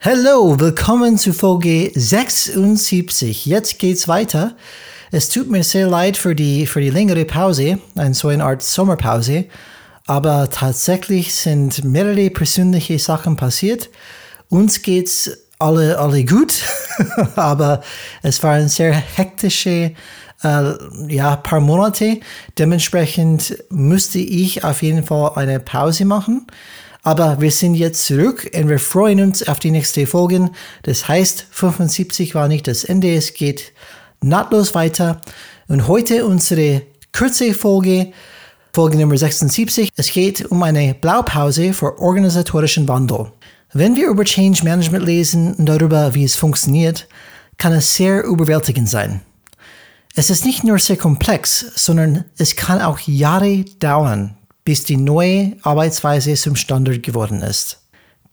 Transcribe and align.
Hallo, 0.00 0.60
willkommen 0.60 1.18
zu 1.18 1.32
Folge 1.32 1.90
76. 1.92 3.46
Jetzt 3.46 3.80
geht's 3.80 4.06
weiter. 4.06 4.54
Es 5.10 5.28
tut 5.28 5.50
mir 5.50 5.64
sehr 5.64 5.88
leid 5.88 6.16
für 6.16 6.36
die, 6.36 6.68
für 6.68 6.80
die 6.80 6.90
längere 6.90 7.24
Pause, 7.24 7.80
ein 7.96 8.14
so 8.14 8.28
eine 8.28 8.44
Art 8.44 8.62
Sommerpause, 8.62 9.46
aber 10.06 10.50
tatsächlich 10.50 11.34
sind 11.34 11.82
mehrere 11.82 12.30
persönliche 12.30 12.96
Sachen 13.00 13.34
passiert. 13.34 13.90
Uns 14.48 14.82
geht's 14.82 15.36
alle, 15.58 15.98
alle 15.98 16.24
gut, 16.24 16.62
aber 17.34 17.82
es 18.22 18.40
waren 18.44 18.68
sehr 18.68 18.92
hektische 18.92 19.94
äh, 20.44 20.72
ja, 21.08 21.34
paar 21.34 21.60
Monate. 21.60 22.20
Dementsprechend 22.56 23.64
musste 23.68 24.20
ich 24.20 24.62
auf 24.62 24.80
jeden 24.82 25.02
Fall 25.02 25.32
eine 25.34 25.58
Pause 25.58 26.04
machen. 26.04 26.46
Aber 27.02 27.40
wir 27.40 27.50
sind 27.50 27.74
jetzt 27.74 28.06
zurück 28.06 28.50
und 28.54 28.68
wir 28.68 28.78
freuen 28.78 29.20
uns 29.20 29.46
auf 29.46 29.58
die 29.58 29.70
nächste 29.70 30.06
Folge. 30.06 30.50
Das 30.82 31.08
heißt, 31.08 31.46
75 31.50 32.34
war 32.34 32.48
nicht 32.48 32.66
das 32.66 32.84
Ende, 32.84 33.14
es 33.14 33.34
geht 33.34 33.72
nahtlos 34.20 34.74
weiter. 34.74 35.20
Und 35.68 35.86
heute 35.86 36.26
unsere 36.26 36.82
kurze 37.12 37.54
Folge, 37.54 38.12
Folge 38.72 38.96
Nummer 38.96 39.16
76. 39.16 39.90
Es 39.96 40.12
geht 40.12 40.46
um 40.46 40.62
eine 40.62 40.94
Blaupause 40.94 41.72
für 41.72 41.98
organisatorischen 41.98 42.88
Wandel. 42.88 43.32
Wenn 43.72 43.96
wir 43.96 44.08
über 44.08 44.24
Change 44.24 44.64
Management 44.64 45.04
lesen 45.04 45.54
und 45.54 45.66
darüber, 45.66 46.14
wie 46.14 46.24
es 46.24 46.36
funktioniert, 46.36 47.06
kann 47.58 47.72
es 47.72 47.96
sehr 47.96 48.24
überwältigend 48.24 48.88
sein. 48.88 49.20
Es 50.14 50.30
ist 50.30 50.44
nicht 50.44 50.64
nur 50.64 50.78
sehr 50.78 50.96
komplex, 50.96 51.60
sondern 51.74 52.24
es 52.38 52.56
kann 52.56 52.80
auch 52.80 52.98
Jahre 53.00 53.64
dauern, 53.78 54.37
bis 54.68 54.84
die 54.84 54.98
neue 54.98 55.56
Arbeitsweise 55.62 56.34
zum 56.34 56.54
Standard 56.54 57.02
geworden 57.02 57.40
ist. 57.40 57.78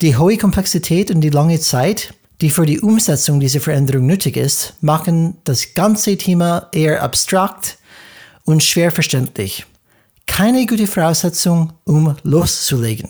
Die 0.02 0.18
hohe 0.18 0.36
Komplexität 0.36 1.10
und 1.10 1.22
die 1.22 1.30
lange 1.30 1.58
Zeit, 1.60 2.12
die 2.42 2.50
für 2.50 2.66
die 2.66 2.78
Umsetzung 2.78 3.40
dieser 3.40 3.62
Veränderung 3.62 4.04
nötig 4.04 4.36
ist, 4.36 4.74
machen 4.82 5.38
das 5.44 5.72
ganze 5.72 6.18
Thema 6.18 6.68
eher 6.72 7.02
abstrakt 7.02 7.78
und 8.44 8.62
schwer 8.62 8.92
verständlich. 8.92 9.64
Keine 10.26 10.66
gute 10.66 10.86
Voraussetzung, 10.86 11.72
um 11.84 12.16
loszulegen. 12.22 13.08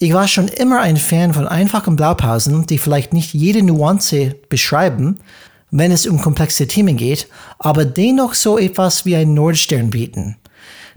Ich 0.00 0.12
war 0.12 0.26
schon 0.26 0.48
immer 0.48 0.80
ein 0.80 0.96
Fan 0.96 1.34
von 1.34 1.46
einfachen 1.46 1.94
Blaupausen, 1.94 2.66
die 2.66 2.78
vielleicht 2.78 3.12
nicht 3.12 3.34
jede 3.34 3.62
Nuance 3.62 4.34
beschreiben, 4.48 5.20
wenn 5.70 5.92
es 5.92 6.08
um 6.08 6.20
komplexe 6.20 6.66
Themen 6.66 6.96
geht, 6.96 7.28
aber 7.60 7.84
dennoch 7.84 8.34
so 8.34 8.58
etwas 8.58 9.04
wie 9.04 9.14
ein 9.14 9.32
Nordstern 9.32 9.90
bieten. 9.90 10.38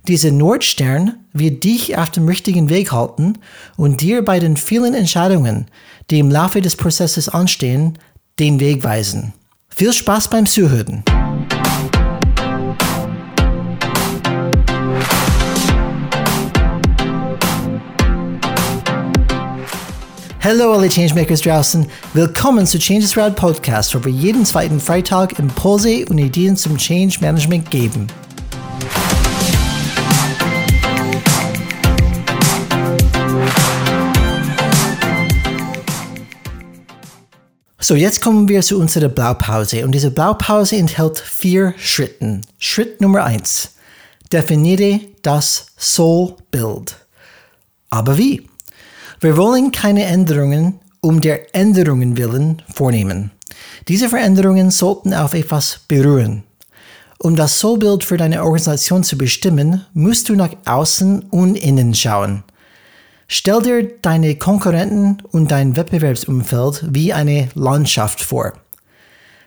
Dieser 0.08 0.32
Nordstern 0.32 1.14
wird 1.32 1.64
dich 1.64 1.96
auf 1.96 2.10
dem 2.10 2.28
richtigen 2.28 2.70
Weg 2.70 2.92
halten 2.92 3.38
und 3.78 4.02
dir 4.02 4.26
bei 4.26 4.40
den 4.40 4.58
vielen 4.58 4.96
Entscheidungen, 4.96 5.68
die 6.10 6.18
im 6.18 6.32
Laufe 6.32 6.60
des 6.60 6.76
Prozesses 6.76 7.30
anstehen, 7.30 8.00
den 8.40 8.60
Weg 8.60 8.84
weisen. 8.84 9.34
Viel 9.70 9.94
Spaß 9.94 10.30
beim 10.30 10.48
Zuhören! 10.48 11.04
Hallo 20.44 20.74
alle 20.74 20.90
Changemakers 20.90 21.42
draußen, 21.42 21.86
willkommen 22.16 22.66
zu 22.66 22.80
Changes 22.80 23.16
Rad 23.16 23.36
Podcast, 23.36 23.94
wo 23.94 24.04
wir 24.04 24.12
jeden 24.12 24.44
zweiten 24.46 24.80
Freitag 24.80 25.38
Impulse 25.38 26.04
und 26.10 26.18
Ideen 26.18 26.58
zum 26.58 26.78
Change 26.78 27.20
Management 27.22 27.70
geben. 27.70 28.08
So, 37.92 37.98
jetzt 37.98 38.22
kommen 38.22 38.48
wir 38.48 38.62
zu 38.62 38.80
unserer 38.80 39.10
Blaupause 39.10 39.84
und 39.84 39.92
diese 39.92 40.12
Blaupause 40.12 40.78
enthält 40.78 41.20
vier 41.20 41.74
Schritten. 41.78 42.40
Schritt 42.58 43.02
Nummer 43.02 43.26
eins: 43.26 43.74
Definiere 44.32 45.02
das 45.24 45.66
Soul-Bild. 45.78 46.96
Aber 47.90 48.18
wie? 48.18 48.48
Wir 49.20 49.36
wollen 49.36 49.74
keine 49.74 50.06
Änderungen 50.06 50.80
um 51.02 51.20
der 51.20 51.54
Änderungen 51.54 52.16
willen 52.16 52.62
vornehmen. 52.74 53.32
Diese 53.90 54.08
Veränderungen 54.08 54.72
sollten 54.72 55.14
auf 55.14 55.34
etwas 55.34 55.82
beruhen. 55.90 56.44
Um 57.20 57.36
das 57.36 57.60
Soulbild 57.60 58.06
für 58.06 58.16
deine 58.16 58.42
Organisation 58.46 59.04
zu 59.04 59.18
bestimmen, 59.18 59.86
musst 59.94 60.30
du 60.30 60.36
nach 60.36 60.56
außen 60.64 61.24
und 61.24 61.58
innen 61.58 61.94
schauen. 61.94 62.46
Stell 63.34 63.62
dir 63.62 63.84
deine 64.02 64.36
Konkurrenten 64.36 65.20
und 65.32 65.52
dein 65.52 65.78
Wettbewerbsumfeld 65.78 66.84
wie 66.90 67.14
eine 67.14 67.48
Landschaft 67.54 68.20
vor. 68.20 68.52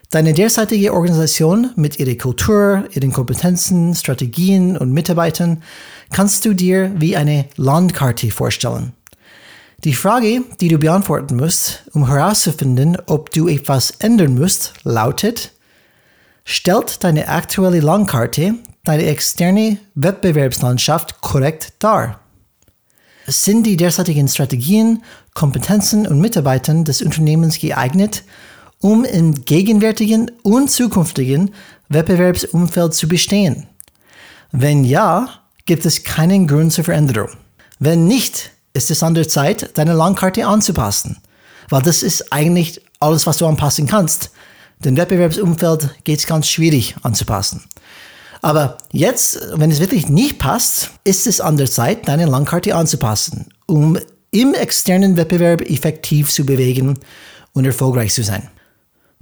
Deine 0.09 0.33
derzeitige 0.33 0.91
Organisation 0.91 1.69
mit 1.75 1.99
ihrer 1.99 2.15
Kultur, 2.15 2.85
ihren 2.93 3.11
Kompetenzen, 3.11 3.93
Strategien 3.93 4.75
und 4.75 4.91
Mitarbeitern 4.91 5.61
kannst 6.11 6.45
du 6.45 6.55
dir 6.55 6.93
wie 6.95 7.15
eine 7.15 7.45
Landkarte 7.57 8.31
vorstellen. 8.31 8.93
Die 9.83 9.93
Frage, 9.93 10.41
die 10.59 10.69
du 10.69 10.79
beantworten 10.79 11.35
musst, 11.35 11.83
um 11.93 12.07
herauszufinden, 12.07 12.97
ob 13.05 13.29
du 13.29 13.47
etwas 13.47 13.91
ändern 13.99 14.33
musst, 14.33 14.73
lautet, 14.81 15.51
stellt 16.43 17.03
deine 17.03 17.27
aktuelle 17.27 17.81
Landkarte 17.81 18.55
deine 18.83 19.05
externe 19.05 19.77
Wettbewerbslandschaft 19.93 21.21
korrekt 21.21 21.73
dar? 21.77 22.19
Sind 23.27 23.65
die 23.65 23.75
derzeitigen 23.75 24.27
Strategien, 24.27 25.03
Kompetenzen 25.33 26.05
und 26.05 26.19
Mitarbeitern 26.19 26.83
des 26.83 27.01
Unternehmens 27.01 27.59
geeignet, 27.59 28.23
um 28.79 29.03
im 29.03 29.45
gegenwärtigen 29.45 30.29
und 30.43 30.69
zukünftigen 30.69 31.51
Wettbewerbsumfeld 31.89 32.93
zu 32.93 33.07
bestehen? 33.07 33.65
Wenn 34.51 34.83
ja, 34.83 35.29
gibt 35.65 35.85
es 35.85 36.03
keinen 36.03 36.47
Grund 36.47 36.71
zur 36.71 36.83
Veränderung. 36.83 37.29
Wenn 37.79 38.05
nicht, 38.05 38.51
ist 38.73 38.91
es 38.91 39.01
an 39.01 39.15
der 39.15 39.27
Zeit, 39.27 39.77
deine 39.77 39.93
Landkarte 39.93 40.45
anzupassen. 40.45 41.17
Weil 41.69 41.81
das 41.81 42.03
ist 42.03 42.31
eigentlich 42.31 42.81
alles, 42.99 43.25
was 43.25 43.37
du 43.37 43.47
anpassen 43.47 43.87
kannst. 43.87 44.31
Den 44.79 44.97
Wettbewerbsumfeld 44.97 46.03
geht 46.03 46.19
es 46.19 46.27
ganz 46.27 46.47
schwierig 46.47 46.95
anzupassen. 47.01 47.63
Aber 48.45 48.77
jetzt, 48.91 49.39
wenn 49.55 49.71
es 49.71 49.79
wirklich 49.79 50.07
nicht 50.07 50.37
passt, 50.37 50.91
ist 51.03 51.25
es 51.25 51.41
an 51.41 51.57
der 51.57 51.65
Zeit, 51.65 52.07
deine 52.07 52.27
Landkarte 52.27 52.75
anzupassen, 52.75 53.47
um 53.65 53.97
im 54.29 54.53
externen 54.53 55.17
Wettbewerb 55.17 55.61
effektiv 55.61 56.31
zu 56.31 56.45
bewegen 56.45 56.99
und 57.53 57.65
erfolgreich 57.65 58.13
zu 58.13 58.21
sein. 58.21 58.47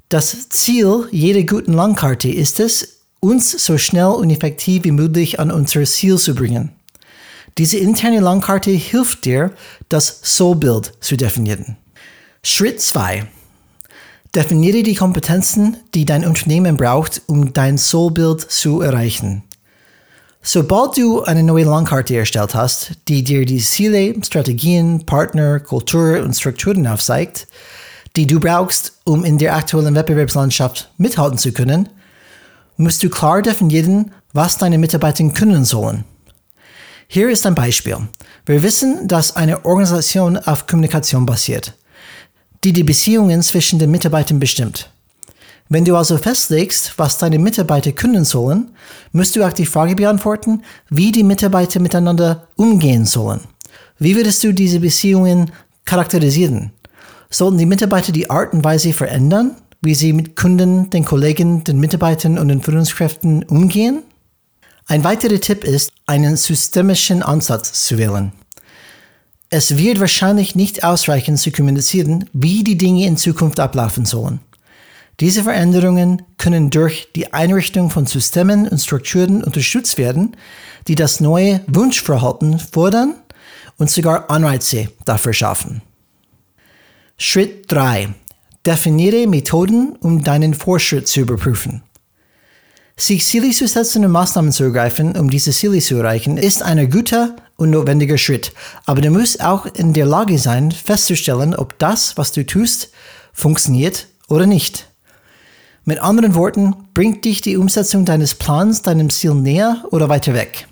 Das 0.10 0.50
Ziel 0.50 1.08
jeder 1.12 1.44
guten 1.44 1.72
Landkarte 1.72 2.30
ist 2.30 2.60
es, 2.60 3.06
uns 3.22 3.52
so 3.52 3.78
schnell 3.78 4.08
und 4.08 4.30
effektiv 4.30 4.84
wie 4.84 4.92
möglich 4.92 5.40
an 5.40 5.52
unser 5.52 5.86
Ziel 5.86 6.18
zu 6.18 6.36
bringen. 6.36 6.74
Diese 7.58 7.78
interne 7.78 8.20
Landkarte 8.20 8.72
hilft 8.72 9.24
dir, 9.24 9.54
das 9.88 10.20
Soulbild 10.22 10.92
zu 11.00 11.16
definieren. 11.16 11.78
Schritt 12.44 12.82
2. 12.82 13.26
Definiere 14.36 14.82
die 14.82 14.96
Kompetenzen, 14.96 15.78
die 15.94 16.06
dein 16.06 16.26
Unternehmen 16.26 16.76
braucht, 16.76 17.22
um 17.28 17.54
dein 17.54 17.78
Soulbild 17.78 18.42
zu 18.42 18.82
erreichen. 18.82 19.44
Sobald 20.42 20.98
du 20.98 21.22
eine 21.22 21.44
neue 21.44 21.66
Landkarte 21.66 22.18
erstellt 22.18 22.56
hast, 22.56 22.94
die 23.08 23.24
dir 23.24 23.46
die 23.46 23.60
Ziele, 23.60 24.16
Strategien, 24.26 25.06
Partner, 25.06 25.60
Kultur 25.60 26.24
und 26.24 26.36
Strukturen 26.36 26.88
aufzeigt, 26.88 27.48
die 28.16 28.26
du 28.26 28.40
brauchst, 28.40 28.94
um 29.04 29.24
in 29.24 29.38
der 29.38 29.56
aktuellen 29.56 29.94
Wettbewerbslandschaft 29.94 30.90
mithalten 30.98 31.38
zu 31.38 31.52
können, 31.52 31.90
musst 32.76 33.04
du 33.04 33.10
klar 33.12 33.44
definieren, 33.44 34.14
was 34.34 34.58
deine 34.58 34.80
Mitarbeiter 34.80 35.30
können 35.30 35.64
sollen. 35.64 36.06
Hier 37.08 37.30
ist 37.30 37.46
ein 37.46 37.54
Beispiel. 37.54 37.98
Wir 38.48 38.64
wissen, 38.64 39.08
dass 39.08 39.36
eine 39.36 39.64
Organisation 39.64 40.38
auf 40.38 40.66
Kommunikation 40.66 41.28
basiert 41.28 41.74
die 42.64 42.74
die 42.74 42.84
Beziehungen 42.84 43.42
zwischen 43.42 43.80
den 43.80 43.92
Mitarbeitern 43.92 44.40
bestimmt. 44.40 44.90
Wenn 45.70 45.86
du 45.86 45.96
also 45.96 46.18
festlegst, 46.18 46.94
was 46.98 47.18
deine 47.18 47.40
Mitarbeiter 47.40 47.92
können 47.92 48.26
sollen, 48.26 48.72
musst 49.12 49.36
du 49.36 49.44
auch 49.44 49.54
die 49.54 49.66
Frage 49.66 49.96
beantworten, 49.96 50.62
wie 50.90 51.12
die 51.12 51.24
Mitarbeiter 51.24 51.80
miteinander 51.80 52.48
umgehen 52.56 53.06
sollen. 53.06 53.42
Wie 53.98 54.16
würdest 54.16 54.44
du 54.44 54.54
diese 54.54 54.82
Beziehungen 54.82 55.52
charakterisieren? 55.86 56.72
Sollten 57.30 57.58
die 57.58 57.66
Mitarbeiter 57.66 58.12
die 58.12 58.30
Art 58.30 58.54
und 58.54 58.64
Weise 58.64 58.94
verändern, 58.94 59.56
wie 59.82 59.96
sie 59.96 60.14
mit 60.14 60.36
Kunden, 60.36 60.90
den 60.90 61.06
Kollegen, 61.06 61.64
den 61.64 61.80
Mitarbeitern 61.80 62.38
und 62.38 62.50
den 62.50 62.62
Führungskräften 62.62 63.44
umgehen? 63.44 64.04
Ein 64.86 65.04
weiterer 65.04 65.40
Tipp 65.40 65.64
ist, 65.64 65.92
einen 66.06 66.38
systemischen 66.38 67.24
Ansatz 67.24 67.86
zu 67.86 67.98
wählen. 67.98 68.34
Es 69.56 69.78
wird 69.78 70.00
wahrscheinlich 70.00 70.56
nicht 70.56 70.84
ausreichen 70.84 71.38
zu 71.38 71.52
kommunizieren, 71.52 72.28
wie 72.34 72.64
die 72.64 72.76
Dinge 72.76 73.06
in 73.06 73.18
Zukunft 73.18 73.60
ablaufen 73.60 74.04
sollen. 74.04 74.40
Diese 75.20 75.44
Veränderungen 75.44 76.24
können 76.40 76.72
durch 76.72 77.10
die 77.16 77.34
Einrichtung 77.34 77.92
von 77.92 78.08
Systemen 78.08 78.68
und 78.68 78.80
Strukturen 78.80 79.44
unterstützt 79.44 80.00
werden, 80.00 80.36
die 80.88 80.96
das 80.96 81.20
neue 81.20 81.62
Wunschverhalten 81.68 82.58
fordern 82.58 83.14
und 83.78 83.92
sogar 83.92 84.32
Anreize 84.32 84.88
dafür 85.06 85.34
schaffen. 85.34 85.84
Schritt 87.18 87.72
3. 87.72 88.10
Definiere 88.66 89.28
Methoden, 89.28 89.96
um 90.00 90.24
deinen 90.24 90.56
Fortschritt 90.56 91.08
zu 91.08 91.20
überprüfen. 91.20 91.84
Sich 92.98 93.24
Ziele 93.24 93.52
zu 93.52 93.68
setzen 93.68 94.04
und 94.04 94.12
Maßnahmen 94.14 94.52
zu 94.52 94.64
ergreifen, 94.64 95.16
um 95.16 95.30
diese 95.30 95.52
Ziele 95.52 95.80
zu 95.80 95.98
erreichen, 95.98 96.38
ist 96.38 96.64
ein 96.64 96.90
guter 96.90 97.36
und 97.56 97.70
notwendiger 97.70 98.18
Schritt. 98.18 98.52
Aber 98.86 99.02
du 99.02 99.10
musst 99.10 99.44
auch 99.44 99.66
in 99.66 99.94
der 99.94 100.06
Lage 100.06 100.38
sein, 100.38 100.72
festzustellen, 100.72 101.56
ob 101.56 101.78
das, 101.80 102.18
was 102.18 102.32
du 102.32 102.46
tust, 102.46 102.90
funktioniert 103.32 104.08
oder 104.28 104.46
nicht. 104.46 104.88
Mit 105.86 106.00
anderen 106.00 106.36
Worten, 106.36 106.76
bringt 106.94 107.26
dich 107.26 107.42
die 107.42 107.58
Umsetzung 107.58 108.06
deines 108.06 108.36
Plans 108.36 108.84
deinem 108.84 109.10
Ziel 109.10 109.34
näher 109.34 109.84
oder 109.92 110.08
weiter 110.08 110.34
weg? 110.34 110.68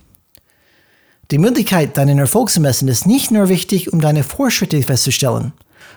Die 1.32 1.38
Möglichkeit, 1.38 1.98
deinen 1.98 2.20
Erfolg 2.20 2.50
zu 2.50 2.60
messen, 2.60 2.88
ist 2.88 3.06
nicht 3.08 3.32
nur 3.32 3.50
wichtig, 3.50 3.92
um 3.92 4.02
deine 4.02 4.24
Fortschritte 4.24 4.82
festzustellen, 4.84 5.54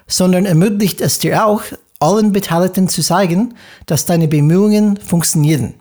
sondern 0.06 0.46
ermöglicht 0.46 1.00
es 1.00 1.18
dir 1.18 1.46
auch, 1.46 1.62
allen 2.00 2.32
Beteiligten 2.32 2.88
zu 2.88 3.02
zeigen, 3.02 3.54
dass 3.86 4.04
deine 4.04 4.28
Bemühungen 4.28 4.96
funktionieren. 4.96 5.74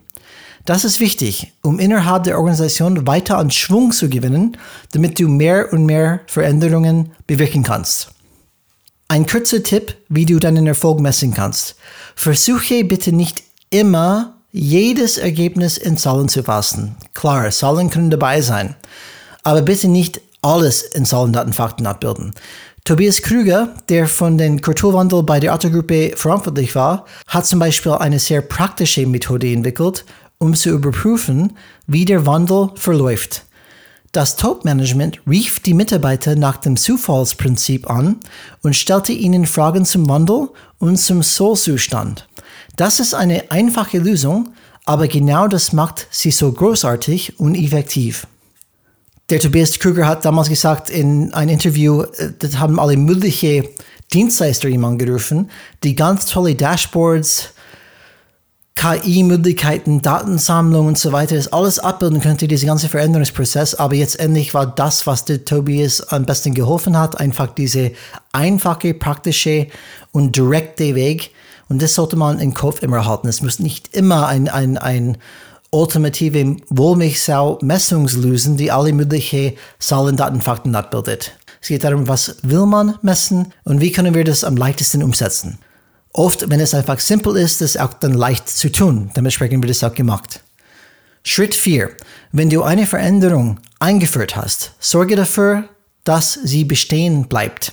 Das 0.64 0.84
ist 0.84 0.98
wichtig, 0.98 1.52
um 1.62 1.78
innerhalb 1.78 2.24
der 2.24 2.38
Organisation 2.38 3.06
weiter 3.06 3.36
an 3.36 3.50
Schwung 3.50 3.92
zu 3.92 4.08
gewinnen, 4.08 4.56
damit 4.92 5.18
du 5.18 5.28
mehr 5.28 5.70
und 5.72 5.84
mehr 5.84 6.20
Veränderungen 6.26 7.12
bewirken 7.26 7.62
kannst. 7.62 8.08
Ein 9.08 9.26
kurzer 9.26 9.62
Tipp, 9.62 9.94
wie 10.08 10.24
du 10.24 10.38
deinen 10.38 10.66
Erfolg 10.66 11.00
messen 11.00 11.34
kannst. 11.34 11.76
Versuche 12.16 12.82
bitte 12.84 13.12
nicht 13.12 13.42
immer 13.68 14.36
jedes 14.52 15.18
Ergebnis 15.18 15.76
in 15.76 15.98
Zahlen 15.98 16.30
zu 16.30 16.42
fassen. 16.42 16.96
Klar, 17.12 17.50
Zahlen 17.50 17.90
können 17.90 18.08
dabei 18.08 18.40
sein, 18.40 18.74
aber 19.42 19.60
bitte 19.60 19.88
nicht 19.88 20.22
alles 20.40 20.82
in 20.82 21.04
Zahlen, 21.04 21.34
Daten, 21.34 21.86
abbilden. 21.86 22.32
Tobias 22.84 23.22
Krüger, 23.22 23.74
der 23.88 24.06
von 24.06 24.36
den 24.36 24.60
Kulturwandel 24.60 25.22
bei 25.22 25.40
der 25.40 25.54
Otto-Gruppe 25.54 26.12
verantwortlich 26.16 26.74
war, 26.74 27.06
hat 27.26 27.46
zum 27.46 27.58
Beispiel 27.58 27.92
eine 27.92 28.18
sehr 28.18 28.42
praktische 28.42 29.06
Methode 29.06 29.50
entwickelt, 29.50 30.04
um 30.38 30.54
zu 30.54 30.70
überprüfen, 30.70 31.56
wie 31.86 32.04
der 32.04 32.26
Wandel 32.26 32.70
verläuft. 32.74 33.44
Das 34.12 34.36
Top-Management 34.36 35.20
rief 35.28 35.60
die 35.60 35.74
Mitarbeiter 35.74 36.36
nach 36.36 36.58
dem 36.58 36.76
Zufallsprinzip 36.76 37.90
an 37.90 38.20
und 38.62 38.76
stellte 38.76 39.12
ihnen 39.12 39.44
Fragen 39.44 39.84
zum 39.84 40.08
Wandel 40.08 40.50
und 40.78 40.98
zum 40.98 41.22
Soul-Zustand. 41.22 42.28
Das 42.76 43.00
ist 43.00 43.14
eine 43.14 43.50
einfache 43.50 43.98
Lösung, 43.98 44.50
aber 44.84 45.08
genau 45.08 45.48
das 45.48 45.72
macht 45.72 46.06
sie 46.10 46.30
so 46.30 46.52
großartig 46.52 47.40
und 47.40 47.56
effektiv. 47.56 48.26
Der 49.30 49.40
Tobias 49.40 49.78
Krüger 49.78 50.06
hat 50.06 50.24
damals 50.24 50.48
gesagt 50.48 50.90
in 50.90 51.32
einem 51.32 51.52
Interview, 51.52 52.02
äh, 52.02 52.32
das 52.38 52.58
haben 52.58 52.78
alle 52.78 52.96
möglichen 52.96 53.66
Dienstleister 54.12 54.68
ihm 54.68 54.84
angerufen, 54.84 55.50
die 55.82 55.94
ganz 55.94 56.26
tolle 56.26 56.54
Dashboards, 56.54 57.53
KI-Möglichkeiten, 58.84 60.02
Datensammlung 60.02 60.88
und 60.88 60.98
so 60.98 61.10
weiter, 61.10 61.36
das 61.36 61.50
alles 61.54 61.78
abbilden 61.78 62.20
könnte, 62.20 62.46
dieser 62.46 62.66
ganze 62.66 62.90
Veränderungsprozess. 62.90 63.74
Aber 63.76 63.94
jetzt 63.94 64.20
endlich 64.20 64.52
war 64.52 64.66
das, 64.66 65.06
was 65.06 65.24
der 65.24 65.46
Tobias 65.46 66.02
am 66.08 66.26
besten 66.26 66.52
geholfen 66.52 66.98
hat, 66.98 67.18
einfach 67.18 67.46
diese 67.46 67.92
einfache, 68.32 68.92
praktische 68.92 69.68
und 70.12 70.36
direkte 70.36 70.94
Weg. 70.94 71.30
Und 71.70 71.80
das 71.80 71.94
sollte 71.94 72.16
man 72.16 72.38
im 72.40 72.52
Kopf 72.52 72.82
immer 72.82 73.06
halten. 73.06 73.26
Es 73.26 73.40
muss 73.40 73.58
nicht 73.58 73.96
immer 73.96 74.26
ein, 74.26 74.50
ein, 74.50 74.76
ein 74.76 75.16
ultimative 75.70 76.56
Wohlmilchsau-Messungslösen, 76.68 78.58
die 78.58 78.70
alle 78.70 78.92
möglichen 78.92 79.54
Zahlen, 79.78 80.18
Daten, 80.18 80.42
Fakten 80.42 80.74
abbildet. 80.74 81.32
Es 81.62 81.68
geht 81.68 81.84
darum, 81.84 82.06
was 82.06 82.36
will 82.42 82.66
man 82.66 82.98
messen 83.00 83.54
und 83.64 83.80
wie 83.80 83.92
können 83.92 84.14
wir 84.14 84.24
das 84.24 84.44
am 84.44 84.58
leichtesten 84.58 85.02
umsetzen. 85.02 85.58
Oft, 86.16 86.48
wenn 86.48 86.60
es 86.60 86.74
einfach 86.74 87.00
simpel 87.00 87.36
ist, 87.36 87.60
ist 87.60 87.74
es 87.74 87.76
auch 87.76 87.92
dann 87.92 88.14
leicht 88.14 88.48
zu 88.48 88.70
tun. 88.70 89.10
Dementsprechend 89.16 89.62
wird 89.62 89.72
es 89.72 89.82
auch 89.82 89.92
gemacht. 89.92 90.40
Schritt 91.24 91.56
4. 91.56 91.90
Wenn 92.30 92.50
du 92.50 92.62
eine 92.62 92.86
Veränderung 92.86 93.58
eingeführt 93.80 94.36
hast, 94.36 94.74
sorge 94.78 95.16
dafür, 95.16 95.68
dass 96.04 96.34
sie 96.34 96.64
bestehen 96.64 97.26
bleibt. 97.26 97.72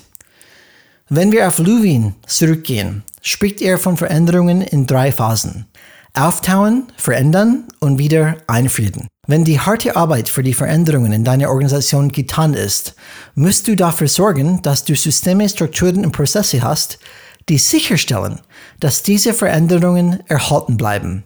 Wenn 1.08 1.32
wir 1.32 1.48
auf 1.48 1.60
Lewin 1.60 2.16
zurückgehen, 2.26 3.04
spricht 3.22 3.62
er 3.62 3.78
von 3.78 3.96
Veränderungen 3.96 4.62
in 4.62 4.88
drei 4.88 5.12
Phasen. 5.12 5.68
Auftauen, 6.16 6.88
verändern 6.98 7.66
und 7.80 8.00
wieder 8.00 8.38
einfrieden. 8.48 9.08
Wenn 9.28 9.46
die 9.46 9.60
harte 9.60 9.96
Arbeit 9.96 10.30
für 10.30 10.42
die 10.42 10.56
Veränderungen 10.56 11.14
in 11.14 11.24
deiner 11.24 11.50
Organisation 11.50 12.12
getan 12.12 12.56
ist, 12.56 12.96
musst 13.36 13.68
du 13.68 13.76
dafür 13.76 14.08
sorgen, 14.08 14.64
dass 14.64 14.84
du 14.84 14.96
Systeme, 14.96 15.48
Strukturen 15.48 16.06
und 16.06 16.12
Prozesse 16.12 16.64
hast, 16.64 16.98
die 17.50 17.58
sicherstellen, 17.58 18.40
dass 18.80 19.04
diese 19.04 19.34
Veränderungen 19.34 20.20
erhalten 20.28 20.78
bleiben. 20.78 21.24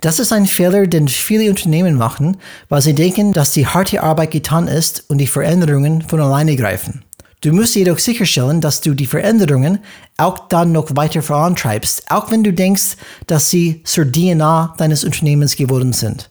Das 0.00 0.18
ist 0.18 0.32
ein 0.32 0.46
Fehler, 0.46 0.86
den 0.86 1.08
viele 1.08 1.48
Unternehmen 1.48 1.94
machen, 1.94 2.38
weil 2.68 2.82
sie 2.82 2.94
denken, 2.94 3.32
dass 3.32 3.52
die 3.52 3.66
harte 3.66 4.02
Arbeit 4.02 4.32
getan 4.32 4.66
ist 4.66 5.08
und 5.08 5.18
die 5.18 5.26
Veränderungen 5.26 6.02
von 6.02 6.20
alleine 6.20 6.56
greifen. 6.56 7.04
Du 7.42 7.52
musst 7.52 7.74
jedoch 7.74 7.98
sicherstellen, 7.98 8.60
dass 8.60 8.80
du 8.80 8.94
die 8.94 9.06
Veränderungen 9.06 9.80
auch 10.16 10.48
dann 10.48 10.70
noch 10.70 10.94
weiter 10.94 11.22
vorantreibst, 11.22 12.08
auch 12.08 12.30
wenn 12.30 12.44
du 12.44 12.52
denkst, 12.52 12.96
dass 13.26 13.50
sie 13.50 13.82
zur 13.84 14.10
DNA 14.10 14.74
deines 14.78 15.02
Unternehmens 15.02 15.56
geworden 15.56 15.92
sind. 15.92 16.30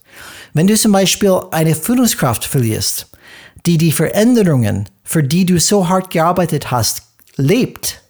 Wenn 0.53 0.67
du 0.67 0.75
zum 0.75 0.93
Beispiel 0.93 1.37
eine 1.51 1.75
Führungskraft 1.75 2.45
verlierst, 2.45 3.09
die 3.65 3.77
die 3.77 3.91
Veränderungen, 3.91 4.87
für 5.03 5.23
die 5.23 5.45
du 5.45 5.59
so 5.59 5.89
hart 5.89 6.11
gearbeitet 6.11 6.71
hast, 6.71 7.03
lebt, 7.35 8.00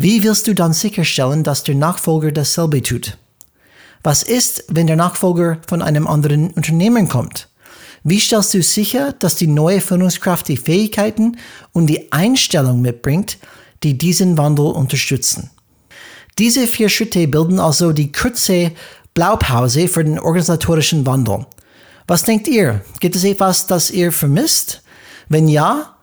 wie 0.00 0.22
willst 0.22 0.46
du 0.46 0.54
dann 0.54 0.72
sicherstellen, 0.72 1.42
dass 1.42 1.64
der 1.64 1.74
Nachfolger 1.74 2.30
dasselbe 2.30 2.80
tut? 2.80 3.18
Was 4.04 4.22
ist, 4.22 4.62
wenn 4.68 4.86
der 4.86 4.94
Nachfolger 4.94 5.58
von 5.66 5.82
einem 5.82 6.06
anderen 6.06 6.52
Unternehmen 6.52 7.08
kommt? 7.08 7.48
Wie 8.04 8.20
stellst 8.20 8.54
du 8.54 8.62
sicher, 8.62 9.12
dass 9.12 9.34
die 9.34 9.48
neue 9.48 9.80
Führungskraft 9.80 10.46
die 10.46 10.56
Fähigkeiten 10.56 11.36
und 11.72 11.88
die 11.88 12.12
Einstellung 12.12 12.80
mitbringt, 12.80 13.38
die 13.82 13.98
diesen 13.98 14.38
Wandel 14.38 14.66
unterstützen? 14.66 15.50
Diese 16.38 16.68
vier 16.68 16.88
Schritte 16.88 17.26
bilden 17.26 17.58
also 17.58 17.92
die 17.92 18.12
kurze 18.12 18.70
Blaupause 19.14 19.88
für 19.88 20.04
den 20.04 20.20
organisatorischen 20.20 21.06
Wandel. 21.06 21.44
Was 22.06 22.22
denkt 22.22 22.46
ihr? 22.46 22.84
Gibt 23.00 23.16
es 23.16 23.24
etwas, 23.24 23.66
das 23.66 23.90
ihr 23.90 24.12
vermisst? 24.12 24.80
Wenn 25.28 25.48
ja, 25.48 25.97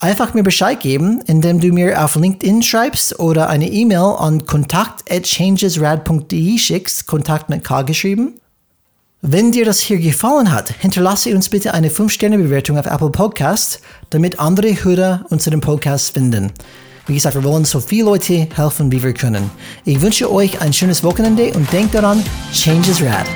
Einfach 0.00 0.32
mir 0.32 0.44
Bescheid 0.44 0.78
geben, 0.78 1.22
indem 1.26 1.58
du 1.58 1.72
mir 1.72 2.04
auf 2.04 2.14
LinkedIn 2.14 2.62
schreibst 2.62 3.18
oder 3.18 3.48
eine 3.48 3.68
E-Mail 3.68 4.14
an 4.18 4.46
kontakt.changesrad.de 4.46 6.56
schickst, 6.56 7.08
Kontakt 7.08 7.48
mit 7.48 7.64
K 7.64 7.82
geschrieben. 7.82 8.34
Wenn 9.22 9.50
dir 9.50 9.64
das 9.64 9.80
hier 9.80 9.98
gefallen 9.98 10.52
hat, 10.52 10.72
hinterlasse 10.78 11.34
uns 11.34 11.48
bitte 11.48 11.74
eine 11.74 11.88
5-Sterne-Bewertung 11.88 12.78
auf 12.78 12.86
Apple 12.86 13.10
Podcast, 13.10 13.80
damit 14.10 14.38
andere 14.38 14.84
Hörer 14.84 15.26
unseren 15.30 15.60
Podcast 15.60 16.14
finden. 16.14 16.52
Wie 17.08 17.14
gesagt, 17.14 17.34
wir 17.34 17.42
wollen 17.42 17.64
so 17.64 17.80
viele 17.80 18.04
Leute 18.04 18.46
helfen, 18.54 18.92
wie 18.92 19.02
wir 19.02 19.14
können. 19.14 19.50
Ich 19.84 20.00
wünsche 20.00 20.30
euch 20.30 20.60
ein 20.60 20.72
schönes 20.72 21.02
Wochenende 21.02 21.52
und 21.54 21.72
denkt 21.72 21.96
daran, 21.96 22.22
Change 22.52 22.88
is 22.88 23.02
Rad. 23.02 23.26